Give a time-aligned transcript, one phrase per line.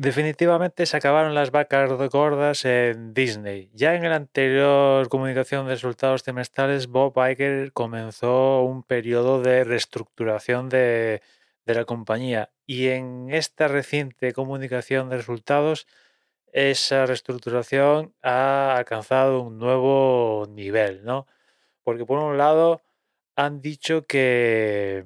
[0.00, 3.68] Definitivamente se acabaron las vacas gordas en Disney.
[3.74, 10.68] Ya en la anterior comunicación de resultados trimestrales, Bob Iger comenzó un periodo de reestructuración
[10.68, 11.20] de,
[11.66, 15.88] de la compañía y en esta reciente comunicación de resultados,
[16.52, 21.26] esa reestructuración ha alcanzado un nuevo nivel, ¿no?
[21.82, 22.82] Porque por un lado
[23.34, 25.04] han dicho que,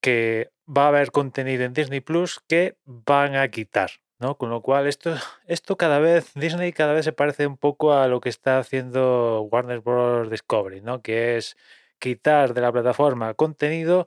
[0.00, 3.90] que va a haber contenido en Disney Plus que van a quitar.
[4.18, 4.36] ¿No?
[4.36, 5.14] Con lo cual, esto,
[5.46, 9.42] esto cada vez, Disney cada vez se parece un poco a lo que está haciendo
[9.42, 10.30] Warner Bros.
[10.30, 11.02] Discovery, ¿no?
[11.02, 11.56] Que es
[11.98, 14.06] quitar de la plataforma contenido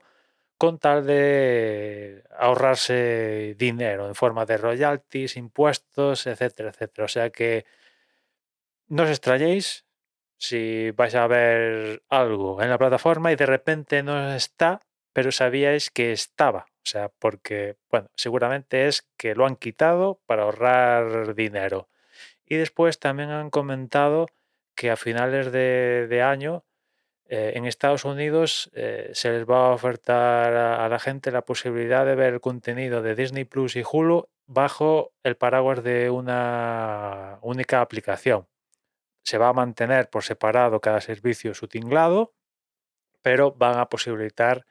[0.58, 7.04] con tal de ahorrarse dinero en forma de royalties, impuestos, etcétera, etcétera.
[7.06, 7.64] O sea que
[8.88, 9.86] no os extrañéis
[10.36, 14.80] si vais a ver algo en la plataforma y de repente no está,
[15.12, 16.69] pero sabíais que estaba.
[16.84, 21.88] O sea, porque, bueno, seguramente es que lo han quitado para ahorrar dinero.
[22.46, 24.26] Y después también han comentado
[24.74, 26.64] que a finales de, año
[27.26, 32.06] eh, en Estados Unidos eh, se les va a ofertar a, la gente la posibilidad
[32.06, 38.48] de ver contenido de Disney Plus y Hulu bajo el paraguas de una única aplicación.
[39.22, 42.32] Se va a mantener por separado cada servicio su tinglado,
[43.22, 44.66] pero van a posibilitar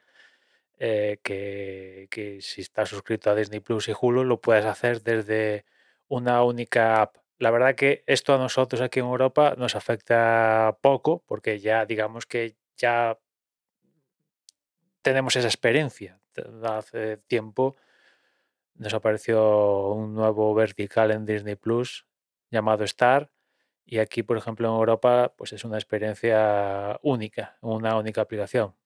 [0.82, 5.66] eh, que, si estás suscrito a Disney Plus y Hulu lo puedes hacer desde
[6.08, 7.16] una única app.
[7.38, 12.24] La verdad que esto a nosotros aquí en Europa nos afecta poco porque ya digamos
[12.24, 13.18] que ya
[15.02, 16.18] tenemos esa experiencia.
[16.64, 17.76] Hace tiempo
[18.74, 22.06] nos apareció un nuevo vertical en Disney Plus
[22.50, 23.30] llamado Star
[23.84, 28.79] y aquí, por ejemplo, en Europa, pues es una experiencia única, una única aplicación.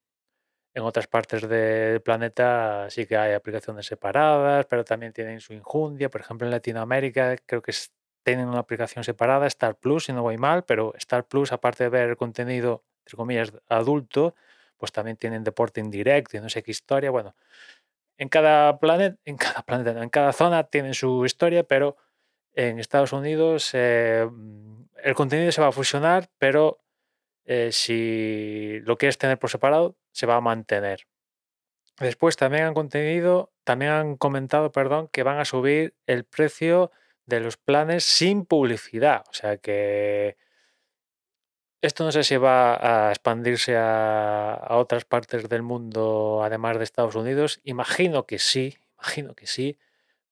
[0.75, 6.11] En otras partes del planeta sí que hay aplicaciones separadas, pero también tienen su injundia.
[6.11, 7.73] Por ejemplo, en Latinoamérica creo que
[8.25, 11.91] tienen una aplicación separada, Star Plus, si no voy mal, pero Star Plus, aparte de
[11.91, 14.35] ver contenido, entre comillas, adulto,
[14.77, 17.11] pues también tienen deporte indirecto y no sé qué historia.
[17.11, 17.37] Bueno,
[18.19, 21.97] en cada planeta, en cada planeta, en cada zona tienen su historia, pero
[22.55, 24.29] en Estados Unidos eh,
[25.03, 26.84] el contenido se va a fusionar, pero
[27.45, 31.07] eh, si lo quieres tener por separado, se va a mantener.
[31.99, 36.91] Después también han contenido, también han comentado, perdón, que van a subir el precio
[37.27, 39.25] de los planes sin publicidad.
[39.31, 40.37] O sea que
[41.81, 46.85] esto no sé si va a expandirse a, a otras partes del mundo, además de
[46.85, 47.61] Estados Unidos.
[47.63, 49.79] Imagino que sí, imagino que sí,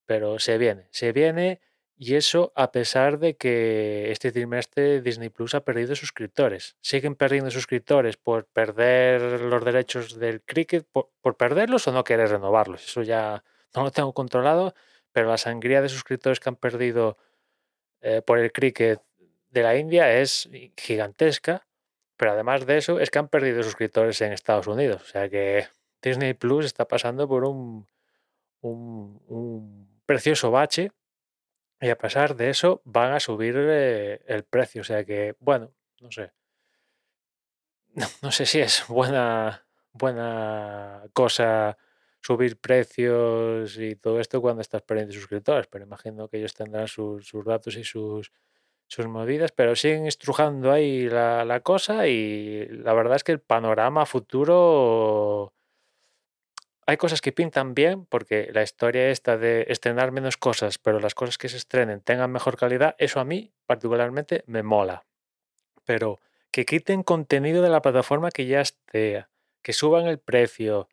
[0.06, 1.60] pero se viene, se viene
[2.04, 6.76] y eso a pesar de que este trimestre Disney Plus ha perdido suscriptores.
[6.80, 12.84] Siguen perdiendo suscriptores por perder los derechos del cricket, por, perderlos o no querer renovarlos.
[12.84, 13.44] Eso ya
[13.76, 14.74] no lo tengo controlado,
[15.12, 17.18] pero la sangría de suscriptores que han perdido
[18.00, 19.00] eh, por el cricket
[19.50, 21.68] de la India es gigantesca.
[22.16, 25.02] Pero además de eso, es que han perdido suscriptores en Estados Unidos.
[25.02, 25.68] O sea que
[26.02, 27.86] Disney Plus está pasando por un,
[28.60, 30.90] un precioso bache
[31.82, 34.82] y a pesar de eso, van a subir eh, el precio.
[34.82, 36.30] O sea que, bueno, no sé.
[38.22, 41.76] No, sé si es buena, buena cosa
[42.20, 47.32] subir precios y todo esto cuando estás perdiendo suscriptores, pero imagino que ellos tendrán sus,
[47.44, 48.30] datos y sus,
[48.86, 53.40] sus medidas, pero siguen estrujando ahí la, la, cosa y la verdad es que el
[53.40, 55.52] panorama futuro
[56.86, 61.14] hay cosas que pintan bien porque la historia esta de estrenar menos cosas, pero las
[61.14, 65.04] cosas que se estrenen tengan mejor calidad, eso a mí particularmente me mola.
[65.84, 66.18] Pero
[66.50, 69.26] que quiten contenido de la plataforma que ya esté,
[69.62, 70.88] que suban el precio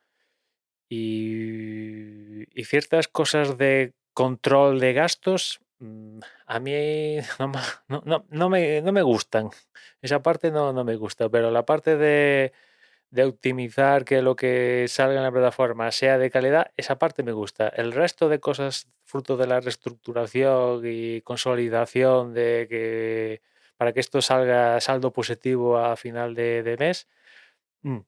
[0.89, 7.17] y, ciertas cosas de control de gastos, mm, a mí
[7.89, 9.49] no, me, no me, gustan.
[10.01, 12.53] Esa parte no, no me gusta, pero la parte de
[13.11, 17.31] de optimizar que lo que salga en la plataforma sea de calidad, esa parte me
[17.31, 17.67] gusta.
[17.69, 23.41] El resto de cosas fruto de la reestructuración y consolidación de que
[23.77, 27.07] para que esto salga saldo positivo a final de, mes,
[27.81, 27.99] mm,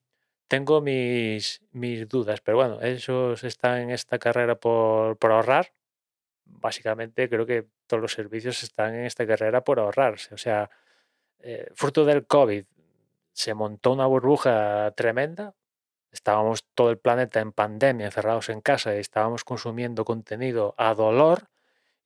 [0.46, 5.72] tengo mis, mis dudas, pero bueno, ellos están en esta carrera por, ahorrar.
[6.44, 10.34] Básicamente creo que todos los servicios están en esta carrera por ahorrarse.
[10.34, 10.70] O sea,
[11.40, 12.66] eh, fruto del COVID,
[13.32, 15.54] se montó una burbuja tremenda.
[16.10, 21.48] Estábamos todo el planeta en pandemia, encerrados en casa y estábamos consumiendo contenido a dolor.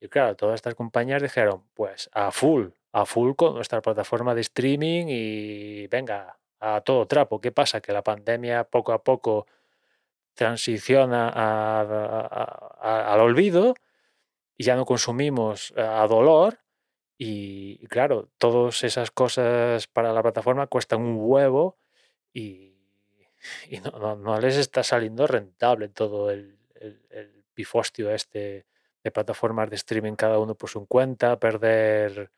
[0.01, 4.43] Y claro, todas estas compañías dijeron, pues a full, a full con nuestra plataforma de
[4.43, 7.41] streaming y venga, a todo trapo.
[7.41, 7.81] ¿Qué pasa?
[7.81, 9.47] Que la pandemia poco a poco
[10.35, 11.29] transiciona
[12.81, 13.75] al olvido
[14.57, 16.59] y ya no consumimos a dolor.
[17.19, 21.79] Y, claro, todas esas cosas para la plataforma cuestan un huevo
[22.33, 22.77] y,
[23.95, 28.67] no, les está saliendo rentable todo el, el, pifostio este
[29.03, 32.31] de plataformas de streaming, cada uno por su cuenta, perder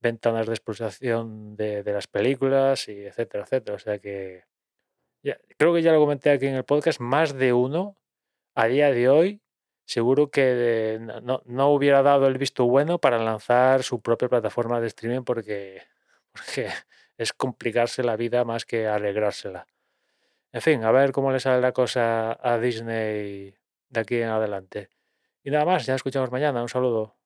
[0.00, 3.76] ventanas de expulsación de, las películas y etcétera, etcétera.
[3.76, 4.44] O sea que
[5.56, 7.96] creo que ya lo comenté aquí en el podcast, más de uno
[8.54, 9.40] a día de hoy
[9.88, 11.00] seguro que
[11.46, 15.82] no, hubiera dado el visto bueno para lanzar su propia plataforma de streaming porque,
[16.32, 16.68] porque
[17.16, 19.66] es complicarse la vida más que alegrársela.
[20.52, 23.54] En fin, a ver cómo le sale la cosa a Disney
[23.88, 24.90] de aquí en adelante.
[25.42, 26.62] Y nada más, ya escuchamos mañana.
[26.62, 27.17] Un saludo.